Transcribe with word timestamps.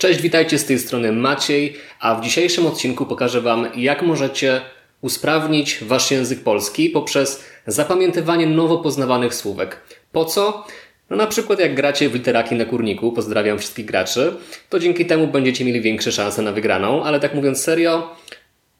Cześć, 0.00 0.20
witajcie 0.20 0.58
z 0.58 0.64
tej 0.64 0.78
strony 0.78 1.12
Maciej, 1.12 1.76
a 2.00 2.14
w 2.14 2.24
dzisiejszym 2.24 2.66
odcinku 2.66 3.06
pokażę 3.06 3.40
Wam, 3.40 3.68
jak 3.76 4.02
możecie 4.02 4.60
usprawnić 5.00 5.78
Wasz 5.84 6.10
język 6.10 6.42
polski 6.42 6.90
poprzez 6.90 7.44
zapamiętywanie 7.66 8.46
nowo 8.46 8.78
poznawanych 8.78 9.34
słówek. 9.34 9.80
Po 10.12 10.24
co? 10.24 10.66
No 11.10 11.16
na 11.16 11.26
przykład 11.26 11.58
jak 11.58 11.74
gracie 11.74 12.08
w 12.08 12.14
literaki 12.14 12.54
na 12.54 12.64
kurniku, 12.64 13.12
pozdrawiam 13.12 13.58
wszystkich 13.58 13.86
graczy, 13.86 14.36
to 14.68 14.78
dzięki 14.78 15.06
temu 15.06 15.26
będziecie 15.26 15.64
mieli 15.64 15.80
większe 15.80 16.12
szanse 16.12 16.42
na 16.42 16.52
wygraną, 16.52 17.04
ale 17.04 17.20
tak 17.20 17.34
mówiąc 17.34 17.62
serio, 17.62 18.16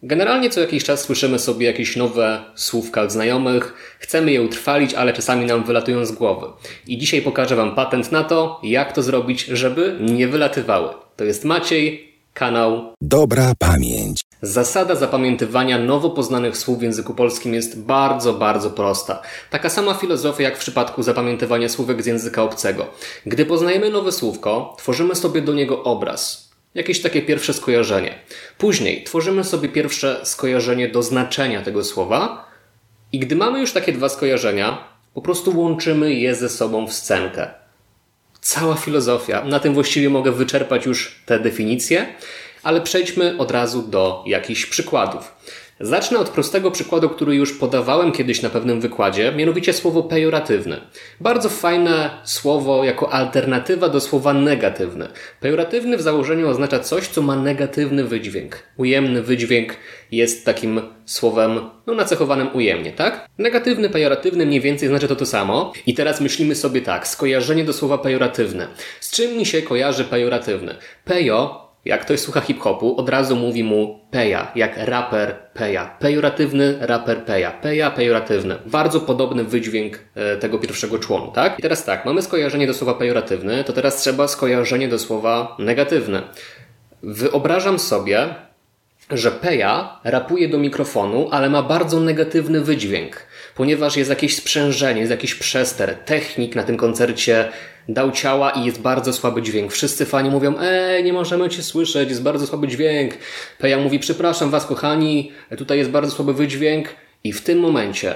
Generalnie 0.02 0.50
co 0.50 0.60
jakiś 0.60 0.84
czas 0.84 1.00
słyszymy 1.00 1.38
sobie 1.38 1.66
jakieś 1.66 1.96
nowe 1.96 2.44
słówka 2.54 3.02
od 3.02 3.12
znajomych, 3.12 3.96
chcemy 3.98 4.32
je 4.32 4.42
utrwalić, 4.42 4.94
ale 4.94 5.12
czasami 5.12 5.46
nam 5.46 5.64
wylatują 5.64 6.04
z 6.04 6.12
głowy. 6.12 6.46
I 6.86 6.98
dzisiaj 6.98 7.22
pokażę 7.22 7.56
Wam 7.56 7.74
patent 7.74 8.12
na 8.12 8.24
to, 8.24 8.60
jak 8.62 8.92
to 8.92 9.02
zrobić, 9.02 9.44
żeby 9.44 9.96
nie 10.00 10.28
wylatywały. 10.28 10.88
To 11.20 11.24
jest 11.24 11.44
Maciej, 11.44 12.14
kanał 12.34 12.94
Dobra 13.00 13.52
pamięć. 13.58 14.20
Zasada 14.42 14.94
zapamiętywania 14.94 15.78
nowo 15.78 16.10
poznanych 16.10 16.56
słów 16.56 16.78
w 16.78 16.82
języku 16.82 17.14
polskim 17.14 17.54
jest 17.54 17.80
bardzo, 17.80 18.34
bardzo 18.34 18.70
prosta. 18.70 19.22
Taka 19.50 19.68
sama 19.68 19.94
filozofia 19.94 20.42
jak 20.42 20.56
w 20.56 20.60
przypadku 20.60 21.02
zapamiętywania 21.02 21.68
słówek 21.68 22.02
z 22.02 22.06
języka 22.06 22.42
obcego. 22.42 22.86
Gdy 23.26 23.46
poznajemy 23.46 23.90
nowe 23.90 24.12
słówko, 24.12 24.74
tworzymy 24.78 25.14
sobie 25.14 25.42
do 25.42 25.54
niego 25.54 25.84
obraz. 25.84 26.50
Jakieś 26.74 27.02
takie 27.02 27.22
pierwsze 27.22 27.54
skojarzenie. 27.54 28.18
Później 28.58 29.04
tworzymy 29.04 29.44
sobie 29.44 29.68
pierwsze 29.68 30.20
skojarzenie 30.24 30.88
do 30.88 31.02
znaczenia 31.02 31.62
tego 31.62 31.84
słowa 31.84 32.44
i 33.12 33.18
gdy 33.18 33.36
mamy 33.36 33.60
już 33.60 33.72
takie 33.72 33.92
dwa 33.92 34.08
skojarzenia, 34.08 34.84
po 35.14 35.22
prostu 35.22 35.60
łączymy 35.60 36.14
je 36.14 36.34
ze 36.34 36.48
sobą 36.48 36.86
w 36.86 36.92
scenkę. 36.92 37.59
Cała 38.40 38.74
filozofia. 38.74 39.44
Na 39.44 39.60
tym 39.60 39.74
właściwie 39.74 40.10
mogę 40.10 40.32
wyczerpać 40.32 40.86
już 40.86 41.14
te 41.26 41.40
definicje, 41.40 42.14
ale 42.62 42.80
przejdźmy 42.80 43.38
od 43.38 43.50
razu 43.50 43.82
do 43.82 44.24
jakichś 44.26 44.66
przykładów. 44.66 45.34
Zacznę 45.82 46.18
od 46.18 46.28
prostego 46.28 46.70
przykładu, 46.70 47.08
który 47.08 47.34
już 47.34 47.52
podawałem 47.52 48.12
kiedyś 48.12 48.42
na 48.42 48.50
pewnym 48.50 48.80
wykładzie, 48.80 49.32
mianowicie 49.36 49.72
słowo 49.72 50.02
pejoratywne. 50.02 50.80
Bardzo 51.20 51.48
fajne 51.48 52.10
słowo 52.24 52.84
jako 52.84 53.12
alternatywa 53.12 53.88
do 53.88 54.00
słowa 54.00 54.32
negatywne. 54.32 55.08
Pejoratywny 55.40 55.96
w 55.96 56.02
założeniu 56.02 56.48
oznacza 56.48 56.78
coś, 56.80 57.08
co 57.08 57.22
ma 57.22 57.36
negatywny 57.36 58.04
wydźwięk. 58.04 58.62
Ujemny 58.76 59.22
wydźwięk 59.22 59.76
jest 60.12 60.46
takim 60.46 60.80
słowem 61.06 61.60
no, 61.86 61.94
nacechowanym 61.94 62.48
ujemnie, 62.54 62.92
tak? 62.92 63.28
Negatywny, 63.38 63.90
pejoratywny 63.90 64.46
mniej 64.46 64.60
więcej 64.60 64.88
znaczy 64.88 65.08
to 65.08 65.16
to 65.16 65.26
samo. 65.26 65.72
I 65.86 65.94
teraz 65.94 66.20
myślimy 66.20 66.54
sobie 66.54 66.80
tak, 66.80 67.08
skojarzenie 67.08 67.64
do 67.64 67.72
słowa 67.72 67.98
pejoratywne. 67.98 68.68
Z 69.00 69.10
czym 69.10 69.36
mi 69.36 69.46
się 69.46 69.62
kojarzy 69.62 70.04
pejoratywny? 70.04 70.74
Pejo 71.04 71.69
jak 71.84 72.00
ktoś 72.00 72.20
słucha 72.20 72.40
hip-hopu, 72.40 72.96
od 72.96 73.08
razu 73.08 73.36
mówi 73.36 73.64
mu 73.64 74.00
peja, 74.10 74.52
jak 74.54 74.76
raper 74.76 75.36
peja. 75.54 75.96
Pejoratywny 75.98 76.78
raper 76.80 77.24
peja. 77.24 77.50
Peja, 77.50 77.90
pejoratywny. 77.90 78.58
Bardzo 78.66 79.00
podobny 79.00 79.44
wydźwięk 79.44 79.98
e, 80.14 80.36
tego 80.36 80.58
pierwszego 80.58 80.98
członu, 80.98 81.32
tak? 81.32 81.58
I 81.58 81.62
teraz 81.62 81.84
tak, 81.84 82.04
mamy 82.04 82.22
skojarzenie 82.22 82.66
do 82.66 82.74
słowa 82.74 82.94
pejoratywny, 82.94 83.64
to 83.64 83.72
teraz 83.72 83.96
trzeba 83.96 84.28
skojarzenie 84.28 84.88
do 84.88 84.98
słowa 84.98 85.56
negatywne. 85.58 86.22
Wyobrażam 87.02 87.78
sobie, 87.78 88.34
że 89.12 89.30
peja 89.30 90.00
rapuje 90.04 90.48
do 90.48 90.58
mikrofonu, 90.58 91.28
ale 91.30 91.50
ma 91.50 91.62
bardzo 91.62 92.00
negatywny 92.00 92.60
wydźwięk, 92.60 93.16
ponieważ 93.54 93.96
jest 93.96 94.10
jakieś 94.10 94.36
sprzężenie, 94.36 95.00
jest 95.00 95.10
jakiś 95.10 95.34
przester. 95.34 95.94
Technik 96.04 96.54
na 96.54 96.62
tym 96.62 96.76
koncercie 96.76 97.48
dał 97.88 98.10
ciała 98.10 98.50
i 98.50 98.64
jest 98.64 98.80
bardzo 98.80 99.12
słaby 99.12 99.42
dźwięk. 99.42 99.72
Wszyscy 99.72 100.06
fani 100.06 100.30
mówią, 100.30 100.54
ej, 100.60 101.04
nie 101.04 101.12
możemy 101.12 101.48
cię 101.48 101.62
słyszeć, 101.62 102.08
jest 102.08 102.22
bardzo 102.22 102.46
słaby 102.46 102.68
dźwięk. 102.68 103.14
Peja 103.58 103.78
mówi, 103.78 103.98
przepraszam 103.98 104.50
was 104.50 104.66
kochani, 104.66 105.32
tutaj 105.58 105.78
jest 105.78 105.90
bardzo 105.90 106.12
słaby 106.12 106.34
wydźwięk. 106.34 106.88
I 107.24 107.32
w 107.32 107.40
tym 107.40 107.58
momencie 107.58 108.14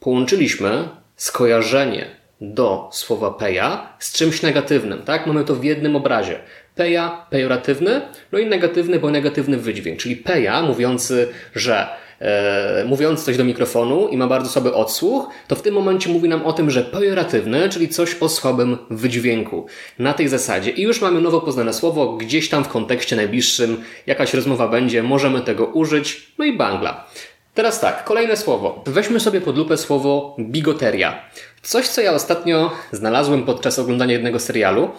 połączyliśmy 0.00 0.88
skojarzenie 1.16 2.06
do 2.40 2.88
słowa 2.92 3.30
peja 3.30 3.92
z 3.98 4.12
czymś 4.12 4.42
negatywnym, 4.42 5.02
tak? 5.02 5.26
Mamy 5.26 5.44
to 5.44 5.54
w 5.54 5.64
jednym 5.64 5.96
obrazie. 5.96 6.38
Peja, 6.78 7.26
pejoratywny, 7.30 8.00
no 8.32 8.38
i 8.38 8.46
negatywny, 8.46 8.98
bo 8.98 9.10
negatywny 9.10 9.56
wydźwięk, 9.56 9.98
czyli 9.98 10.16
peja 10.16 10.62
mówiący, 10.62 11.28
że 11.54 11.86
e, 12.20 12.84
mówiąc 12.86 13.24
coś 13.24 13.36
do 13.36 13.44
mikrofonu 13.44 14.08
i 14.08 14.16
ma 14.16 14.26
bardzo 14.26 14.50
słaby 14.50 14.74
odsłuch, 14.74 15.28
to 15.48 15.56
w 15.56 15.62
tym 15.62 15.74
momencie 15.74 16.10
mówi 16.10 16.28
nam 16.28 16.46
o 16.46 16.52
tym, 16.52 16.70
że 16.70 16.82
pejoratywny, 16.82 17.68
czyli 17.68 17.88
coś 17.88 18.16
o 18.20 18.28
słabym 18.28 18.78
wydźwięku. 18.90 19.66
Na 19.98 20.14
tej 20.14 20.28
zasadzie. 20.28 20.70
I 20.70 20.82
już 20.82 21.00
mamy 21.00 21.20
nowo 21.20 21.40
poznane 21.40 21.72
słowo, 21.72 22.12
gdzieś 22.12 22.48
tam 22.48 22.64
w 22.64 22.68
kontekście 22.68 23.16
najbliższym 23.16 23.84
jakaś 24.06 24.34
rozmowa 24.34 24.68
będzie, 24.68 25.02
możemy 25.02 25.40
tego 25.40 25.66
użyć, 25.66 26.32
no 26.38 26.44
i 26.44 26.56
bangla. 26.56 27.06
Teraz 27.54 27.80
tak, 27.80 28.04
kolejne 28.04 28.36
słowo. 28.36 28.84
Weźmy 28.86 29.20
sobie 29.20 29.40
pod 29.40 29.58
lupę 29.58 29.76
słowo 29.76 30.36
bigoteria. 30.40 31.22
Coś, 31.62 31.88
co 31.88 32.00
ja 32.00 32.12
ostatnio 32.12 32.70
znalazłem 32.92 33.42
podczas 33.42 33.78
oglądania 33.78 34.12
jednego 34.12 34.40
serialu. 34.40 34.90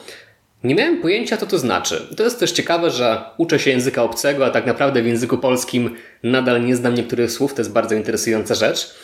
Nie 0.63 0.75
miałem 0.75 1.01
pojęcia, 1.01 1.37
co 1.37 1.45
to 1.45 1.57
znaczy. 1.57 2.07
To 2.17 2.23
jest 2.23 2.39
też 2.39 2.51
ciekawe, 2.51 2.91
że 2.91 3.21
uczę 3.37 3.59
się 3.59 3.69
języka 3.69 4.03
obcego, 4.03 4.45
a 4.45 4.49
tak 4.49 4.65
naprawdę 4.65 5.01
w 5.01 5.05
języku 5.05 5.37
polskim 5.37 5.95
nadal 6.23 6.65
nie 6.65 6.75
znam 6.75 6.95
niektórych 6.95 7.31
słów. 7.31 7.53
To 7.53 7.61
jest 7.61 7.71
bardzo 7.71 7.95
interesująca 7.95 8.55
rzecz. 8.55 8.95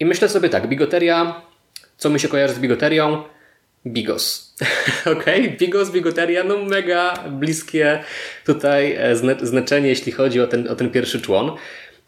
I 0.00 0.06
myślę 0.06 0.28
sobie 0.28 0.48
tak, 0.48 0.68
bigoteria, 0.68 1.42
co 1.96 2.10
mi 2.10 2.20
się 2.20 2.28
kojarzy 2.28 2.54
z 2.54 2.58
bigoterią? 2.58 3.22
Bigos. 3.86 4.54
ok, 5.12 5.24
bigos, 5.58 5.90
bigoteria, 5.90 6.44
no 6.44 6.64
mega 6.64 7.24
bliskie 7.30 8.04
tutaj 8.46 8.96
e, 8.98 9.16
znaczenie, 9.42 9.88
jeśli 9.88 10.12
chodzi 10.12 10.40
o 10.40 10.46
ten, 10.46 10.68
o 10.68 10.76
ten 10.76 10.90
pierwszy 10.90 11.20
człon. 11.20 11.52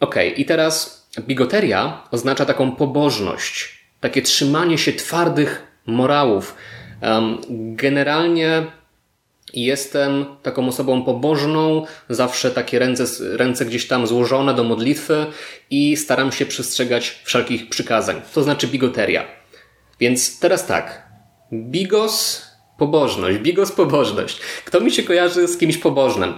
Ok, 0.00 0.14
i 0.36 0.44
teraz 0.44 1.06
bigoteria 1.20 2.02
oznacza 2.10 2.46
taką 2.46 2.72
pobożność, 2.72 3.78
takie 4.00 4.22
trzymanie 4.22 4.78
się 4.78 4.92
twardych 4.92 5.62
morałów. 5.86 6.56
Um, 7.02 7.38
generalnie 7.76 8.66
jestem 9.64 10.24
taką 10.42 10.68
osobą 10.68 11.02
pobożną, 11.02 11.84
zawsze 12.08 12.50
takie 12.50 12.78
ręce, 12.78 13.04
ręce 13.36 13.64
gdzieś 13.64 13.88
tam 13.88 14.06
złożone 14.06 14.54
do 14.54 14.64
modlitwy 14.64 15.26
i 15.70 15.96
staram 15.96 16.32
się 16.32 16.46
przestrzegać 16.46 17.20
wszelkich 17.24 17.68
przykazań. 17.68 18.20
To 18.34 18.42
znaczy 18.42 18.66
bigoteria. 18.66 19.24
Więc 20.00 20.38
teraz 20.38 20.66
tak. 20.66 21.06
Bigos, 21.52 22.42
pobożność. 22.78 23.38
Bigos, 23.38 23.72
pobożność. 23.72 24.40
Kto 24.64 24.80
mi 24.80 24.90
się 24.90 25.02
kojarzy 25.02 25.48
z 25.48 25.58
kimś 25.58 25.78
pobożnym? 25.78 26.34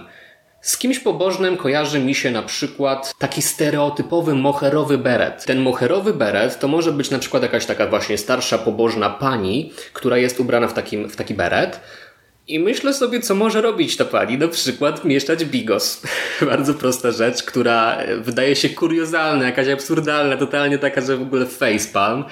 Z 0.61 0.77
kimś 0.77 0.99
pobożnym 0.99 1.57
kojarzy 1.57 1.99
mi 1.99 2.15
się 2.15 2.31
na 2.31 2.41
przykład 2.41 3.13
taki 3.19 3.41
stereotypowy 3.41 4.35
moherowy 4.35 4.97
beret. 4.97 5.45
Ten 5.45 5.59
moherowy 5.59 6.13
beret 6.13 6.59
to 6.59 6.67
może 6.67 6.91
być 6.91 7.09
na 7.09 7.19
przykład 7.19 7.43
jakaś 7.43 7.65
taka 7.65 7.87
właśnie 7.87 8.17
starsza, 8.17 8.57
pobożna 8.57 9.09
pani, 9.09 9.73
która 9.93 10.17
jest 10.17 10.39
ubrana 10.39 10.67
w, 10.67 10.73
takim, 10.73 11.09
w 11.09 11.15
taki 11.15 11.33
beret. 11.33 11.79
I 12.49 12.59
myślę 12.59 12.93
sobie, 12.93 13.19
co 13.19 13.35
może 13.35 13.61
robić 13.61 13.97
ta 13.97 14.05
pani. 14.05 14.37
Na 14.37 14.47
przykład 14.47 15.05
mieszać 15.05 15.45
bigos. 15.45 16.01
Bardzo 16.51 16.73
prosta 16.73 17.11
rzecz, 17.11 17.43
która 17.43 17.97
wydaje 18.17 18.55
się 18.55 18.69
kuriozalna, 18.69 19.45
jakaś 19.45 19.67
absurdalna, 19.67 20.37
totalnie 20.37 20.77
taka, 20.77 21.01
że 21.01 21.17
w 21.17 21.21
ogóle 21.21 21.45
facepalm. 21.45 22.23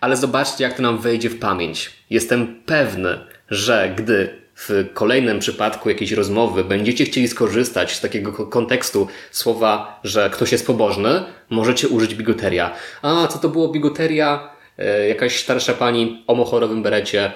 Ale 0.00 0.16
zobaczcie, 0.16 0.64
jak 0.64 0.74
to 0.74 0.82
nam 0.82 0.98
wejdzie 0.98 1.30
w 1.30 1.38
pamięć. 1.38 1.92
Jestem 2.10 2.62
pewny, 2.66 3.18
że 3.50 3.94
gdy 3.96 4.28
w 4.54 4.86
kolejnym 4.94 5.38
przypadku 5.38 5.88
jakiejś 5.88 6.12
rozmowy 6.12 6.64
będziecie 6.64 7.04
chcieli 7.04 7.28
skorzystać 7.28 7.96
z 7.96 8.00
takiego 8.00 8.32
kontekstu 8.32 9.08
słowa, 9.30 10.00
że 10.04 10.30
ktoś 10.30 10.52
jest 10.52 10.66
pobożny, 10.66 11.24
możecie 11.50 11.88
użyć 11.88 12.14
bigoteria. 12.14 12.74
A, 13.02 13.26
co 13.26 13.38
to 13.38 13.48
było 13.48 13.68
bigoteria? 13.68 14.50
E, 14.78 15.08
jakaś 15.08 15.42
starsza 15.42 15.72
pani 15.72 16.24
o 16.26 16.34
mochorowym 16.34 16.82
berecie 16.82 17.32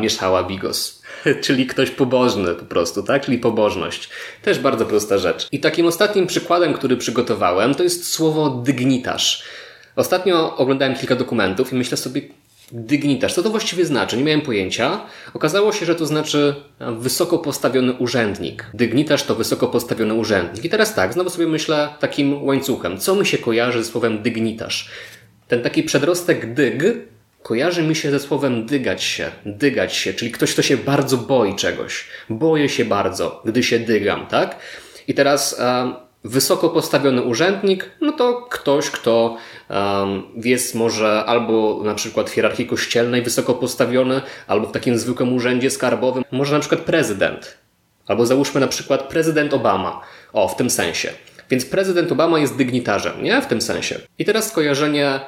mieszała 0.00 0.44
bigos. 0.44 0.97
Czyli 1.44 1.66
ktoś 1.66 1.90
pobożny 1.90 2.54
po 2.54 2.64
prostu, 2.64 3.02
tak? 3.02 3.24
Czyli 3.24 3.38
pobożność. 3.38 4.08
Też 4.42 4.58
bardzo 4.58 4.86
prosta 4.86 5.18
rzecz. 5.18 5.48
I 5.52 5.60
takim 5.60 5.86
ostatnim 5.86 6.26
przykładem, 6.26 6.74
który 6.74 6.96
przygotowałem, 6.96 7.74
to 7.74 7.82
jest 7.82 8.10
słowo 8.10 8.50
dygnitarz. 8.50 9.42
Ostatnio 9.96 10.56
oglądałem 10.56 10.94
kilka 10.94 11.16
dokumentów 11.16 11.72
i 11.72 11.76
myślę 11.76 11.96
sobie, 11.96 12.22
Dygnitarz. 12.72 13.34
Co 13.34 13.42
to 13.42 13.50
właściwie 13.50 13.86
znaczy? 13.86 14.16
Nie 14.16 14.24
miałem 14.24 14.40
pojęcia. 14.40 15.00
Okazało 15.34 15.72
się, 15.72 15.86
że 15.86 15.94
to 15.94 16.06
znaczy 16.06 16.54
wysoko 16.80 17.38
postawiony 17.38 17.92
urzędnik. 17.92 18.66
Dygnitarz 18.74 19.22
to 19.22 19.34
wysoko 19.34 19.66
postawiony 19.66 20.14
urzędnik. 20.14 20.64
I 20.64 20.68
teraz 20.68 20.94
tak, 20.94 21.12
znowu 21.12 21.30
sobie 21.30 21.46
myślę 21.46 21.88
takim 22.00 22.44
łańcuchem. 22.44 22.98
Co 22.98 23.14
mi 23.14 23.26
się 23.26 23.38
kojarzy 23.38 23.84
ze 23.84 23.90
słowem 23.90 24.22
dygnitarz? 24.22 24.90
Ten 25.48 25.62
taki 25.62 25.82
przedrostek 25.82 26.54
dyg 26.54 26.82
kojarzy 27.42 27.82
mi 27.82 27.96
się 27.96 28.10
ze 28.10 28.20
słowem 28.20 28.66
dygać 28.66 29.02
się, 29.02 29.30
dygać 29.46 29.94
się, 29.94 30.14
czyli 30.14 30.30
ktoś, 30.30 30.52
kto 30.52 30.62
się 30.62 30.76
bardzo 30.76 31.16
boi 31.16 31.56
czegoś. 31.56 32.04
Boję 32.30 32.68
się 32.68 32.84
bardzo, 32.84 33.42
gdy 33.44 33.62
się 33.62 33.78
dygam, 33.78 34.26
tak? 34.26 34.56
I 35.08 35.14
teraz 35.14 35.60
wysoko 36.24 36.68
postawiony 36.68 37.22
urzędnik, 37.22 37.90
no 38.00 38.12
to 38.12 38.46
ktoś, 38.50 38.90
kto 38.90 39.36
um, 39.70 40.22
jest 40.36 40.74
może 40.74 41.24
albo 41.26 41.80
na 41.84 41.94
przykład 41.94 42.30
w 42.30 42.32
hierarchii 42.32 42.66
kościelnej 42.66 43.22
wysoko 43.22 43.54
postawiony, 43.54 44.20
albo 44.46 44.66
w 44.66 44.72
takim 44.72 44.98
zwykłym 44.98 45.32
urzędzie 45.32 45.70
skarbowym, 45.70 46.24
może 46.30 46.54
na 46.54 46.60
przykład 46.60 46.80
prezydent. 46.80 47.58
Albo 48.06 48.26
załóżmy 48.26 48.60
na 48.60 48.68
przykład 48.68 49.02
prezydent 49.08 49.54
Obama. 49.54 50.00
O, 50.32 50.48
w 50.48 50.56
tym 50.56 50.70
sensie. 50.70 51.12
Więc 51.50 51.64
prezydent 51.64 52.12
Obama 52.12 52.38
jest 52.38 52.56
dygnitarzem, 52.56 53.22
nie? 53.22 53.42
W 53.42 53.46
tym 53.46 53.60
sensie. 53.60 54.00
I 54.18 54.24
teraz 54.24 54.48
skojarzenie 54.48 55.20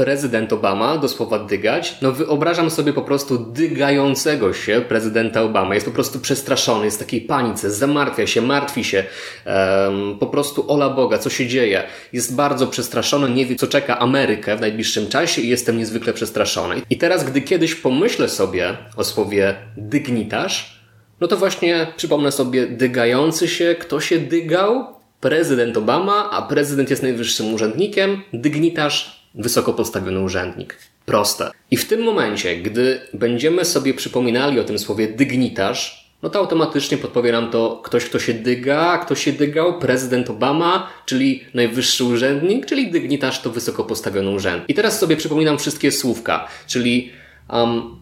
prezydent 0.00 0.52
Obama 0.52 0.98
do 0.98 1.08
słowa 1.08 1.38
dygać, 1.38 1.96
no 2.02 2.12
wyobrażam 2.12 2.70
sobie 2.70 2.92
po 2.92 3.02
prostu 3.02 3.38
dygającego 3.38 4.52
się 4.52 4.80
prezydenta 4.88 5.42
Obama. 5.42 5.74
Jest 5.74 5.86
po 5.86 5.92
prostu 5.92 6.18
przestraszony, 6.18 6.84
jest 6.84 6.96
w 6.96 7.00
takiej 7.00 7.20
panice, 7.20 7.70
zamartwia 7.70 8.26
się, 8.26 8.42
martwi 8.42 8.84
się, 8.84 9.04
um, 9.46 10.18
po 10.18 10.26
prostu 10.26 10.72
ola 10.72 10.90
Boga, 10.90 11.18
co 11.18 11.30
się 11.30 11.46
dzieje. 11.46 11.82
Jest 12.12 12.34
bardzo 12.34 12.66
przestraszony, 12.66 13.30
nie 13.30 13.46
wie, 13.46 13.56
co 13.56 13.66
czeka 13.66 13.98
Amerykę 13.98 14.56
w 14.56 14.60
najbliższym 14.60 15.08
czasie 15.08 15.42
i 15.42 15.48
jestem 15.48 15.78
niezwykle 15.78 16.12
przestraszony. 16.12 16.82
I 16.90 16.98
teraz, 16.98 17.24
gdy 17.24 17.40
kiedyś 17.40 17.74
pomyślę 17.74 18.28
sobie 18.28 18.76
o 18.96 19.04
słowie 19.04 19.54
dygnitarz, 19.76 20.80
no 21.20 21.26
to 21.26 21.36
właśnie 21.36 21.86
przypomnę 21.96 22.32
sobie 22.32 22.66
dygający 22.66 23.48
się, 23.48 23.76
kto 23.80 24.00
się 24.00 24.18
dygał? 24.18 25.00
Prezydent 25.20 25.76
Obama, 25.76 26.30
a 26.30 26.42
prezydent 26.42 26.90
jest 26.90 27.02
najwyższym 27.02 27.54
urzędnikiem, 27.54 28.22
dygnitarz 28.32 29.19
wysoko 29.34 29.72
postawiony 29.72 30.20
urzędnik. 30.20 30.76
Proste. 31.06 31.50
I 31.70 31.76
w 31.76 31.88
tym 31.88 32.02
momencie, 32.02 32.56
gdy 32.56 33.00
będziemy 33.14 33.64
sobie 33.64 33.94
przypominali 33.94 34.60
o 34.60 34.64
tym 34.64 34.78
słowie 34.78 35.08
dygnitarz, 35.08 36.10
no 36.22 36.30
to 36.30 36.38
automatycznie 36.38 36.98
podpowie 36.98 37.32
nam 37.32 37.50
to 37.50 37.80
ktoś, 37.84 38.04
kto 38.04 38.18
się 38.18 38.34
dyga, 38.34 38.98
kto 38.98 39.14
się 39.14 39.32
dygał, 39.32 39.78
prezydent 39.78 40.30
Obama, 40.30 40.90
czyli 41.06 41.44
najwyższy 41.54 42.04
urzędnik, 42.04 42.66
czyli 42.66 42.90
dygnitarz 42.90 43.42
to 43.42 43.50
wysoko 43.50 43.84
postawiony 43.84 44.30
urzędnik. 44.30 44.68
I 44.68 44.74
teraz 44.74 44.98
sobie 44.98 45.16
przypominam 45.16 45.58
wszystkie 45.58 45.92
słówka, 45.92 46.48
czyli 46.66 47.12
um, 47.48 47.96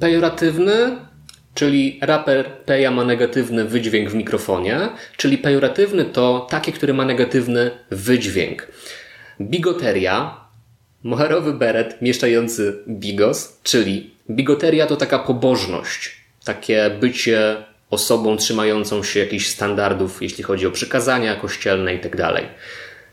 pejoratywny, 0.00 0.96
czyli 1.54 1.98
raper 2.02 2.52
peja 2.64 2.90
ma 2.90 3.04
negatywny 3.04 3.64
wydźwięk 3.64 4.10
w 4.10 4.14
mikrofonie, 4.14 4.88
czyli 5.16 5.38
pejoratywny 5.38 6.04
to 6.04 6.46
taki, 6.50 6.72
który 6.72 6.94
ma 6.94 7.04
negatywny 7.04 7.70
wydźwięk. 7.90 8.68
Bigoteria 9.40 10.40
Moherowy 11.02 11.52
beret 11.52 12.02
mieszczający 12.02 12.78
bigos, 12.88 13.60
czyli 13.62 14.10
bigoteria 14.30 14.86
to 14.86 14.96
taka 14.96 15.18
pobożność, 15.18 16.16
takie 16.44 16.90
bycie 17.00 17.56
osobą 17.90 18.36
trzymającą 18.36 19.02
się 19.02 19.20
jakichś 19.20 19.46
standardów, 19.46 20.22
jeśli 20.22 20.44
chodzi 20.44 20.66
o 20.66 20.70
przykazania 20.70 21.36
kościelne 21.36 21.94
itd. 21.94 22.16
Tak 22.16 22.44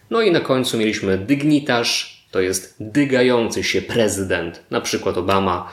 no 0.10 0.22
i 0.22 0.32
na 0.32 0.40
końcu 0.40 0.78
mieliśmy 0.78 1.18
dygnitarz, 1.18 2.24
to 2.32 2.40
jest 2.42 2.76
dygający 2.80 3.64
się 3.64 3.82
prezydent, 3.82 4.64
na 4.72 4.82
przykład 4.82 5.18
Obama, 5.18 5.72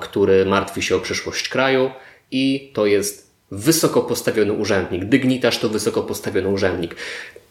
który 0.00 0.46
martwi 0.46 0.82
się 0.82 0.96
o 0.96 1.00
przyszłość 1.00 1.48
kraju 1.48 1.90
i 2.30 2.70
to 2.74 2.86
jest 2.86 3.30
wysoko 3.50 4.02
postawiony 4.02 4.52
urzędnik. 4.52 5.04
Dygnitarz 5.04 5.58
to 5.58 5.68
wysoko 5.68 6.02
postawiony 6.02 6.48
urzędnik. 6.48 6.96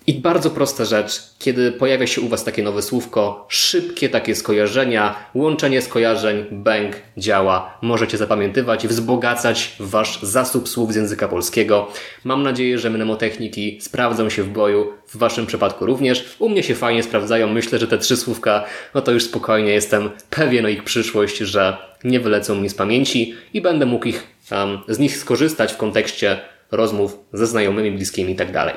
I 0.09 0.13
bardzo 0.13 0.49
prosta 0.49 0.85
rzecz, 0.85 1.21
kiedy 1.39 1.71
pojawia 1.71 2.07
się 2.07 2.21
u 2.21 2.27
Was 2.27 2.43
takie 2.43 2.63
nowe 2.63 2.81
słówko, 2.81 3.45
szybkie 3.49 4.09
takie 4.09 4.35
skojarzenia, 4.35 5.15
łączenie 5.35 5.81
skojarzeń, 5.81 6.45
bęk 6.51 6.95
działa. 7.17 7.77
Możecie 7.81 8.17
zapamiętywać, 8.17 8.87
wzbogacać 8.87 9.75
Wasz 9.79 10.21
zasób 10.21 10.69
słów 10.69 10.93
z 10.93 10.95
języka 10.95 11.27
polskiego. 11.27 11.87
Mam 12.23 12.43
nadzieję, 12.43 12.79
że 12.79 12.89
mnemotechniki 12.89 13.77
sprawdzą 13.81 14.29
się 14.29 14.43
w 14.43 14.49
boju, 14.49 14.93
w 15.07 15.17
Waszym 15.17 15.45
przypadku 15.45 15.85
również. 15.85 16.35
U 16.39 16.49
mnie 16.49 16.63
się 16.63 16.75
fajnie 16.75 17.03
sprawdzają. 17.03 17.47
Myślę, 17.47 17.79
że 17.79 17.87
te 17.87 17.97
trzy 17.97 18.17
słówka, 18.17 18.65
no 18.93 19.01
to 19.01 19.11
już 19.11 19.23
spokojnie 19.23 19.71
jestem 19.71 20.09
pewien 20.29 20.65
o 20.65 20.69
ich 20.69 20.83
przyszłość, 20.83 21.37
że 21.37 21.77
nie 22.03 22.19
wylecą 22.19 22.55
mi 22.55 22.69
z 22.69 22.75
pamięci 22.75 23.35
i 23.53 23.61
będę 23.61 23.85
mógł 23.85 24.07
ich, 24.07 24.27
um, 24.51 24.79
z 24.87 24.99
nich 24.99 25.17
skorzystać 25.17 25.73
w 25.73 25.77
kontekście 25.77 26.39
rozmów 26.71 27.19
ze 27.33 27.47
znajomymi, 27.47 27.91
bliskimi 27.91 28.31
itd. 28.31 28.73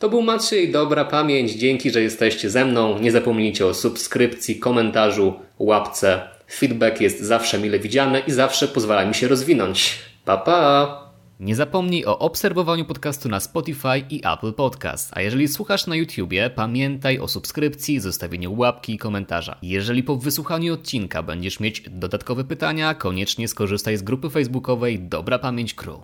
To 0.00 0.08
był 0.08 0.22
Maciej, 0.22 0.72
dobra 0.72 1.04
pamięć. 1.04 1.52
Dzięki, 1.52 1.90
że 1.90 2.02
jesteście 2.02 2.50
ze 2.50 2.64
mną. 2.64 2.98
Nie 2.98 3.12
zapomnijcie 3.12 3.66
o 3.66 3.74
subskrypcji, 3.74 4.58
komentarzu, 4.58 5.34
łapce. 5.58 6.28
Feedback 6.52 7.00
jest 7.00 7.20
zawsze 7.20 7.58
mile 7.58 7.78
widziany 7.78 8.22
i 8.26 8.32
zawsze 8.32 8.68
pozwala 8.68 9.04
mi 9.04 9.14
się 9.14 9.28
rozwinąć. 9.28 9.98
Pa 10.24 10.36
pa! 10.36 11.10
Nie 11.40 11.56
zapomnij 11.56 12.04
o 12.06 12.18
obserwowaniu 12.18 12.84
podcastu 12.84 13.28
na 13.28 13.40
Spotify 13.40 13.98
i 14.10 14.20
Apple 14.34 14.52
Podcast. 14.52 15.10
A 15.12 15.20
jeżeli 15.20 15.48
słuchasz 15.48 15.86
na 15.86 15.96
YouTubie, 15.96 16.50
pamiętaj 16.50 17.18
o 17.18 17.28
subskrypcji, 17.28 18.00
zostawieniu 18.00 18.58
łapki 18.58 18.94
i 18.94 18.98
komentarza. 18.98 19.58
Jeżeli 19.62 20.02
po 20.02 20.16
wysłuchaniu 20.16 20.74
odcinka 20.74 21.22
będziesz 21.22 21.60
mieć 21.60 21.82
dodatkowe 21.90 22.44
pytania, 22.44 22.94
koniecznie 22.94 23.48
skorzystaj 23.48 23.96
z 23.96 24.02
grupy 24.02 24.30
facebookowej 24.30 24.98
Dobra 24.98 25.38
Pamięć 25.38 25.74
Crew. 25.74 25.98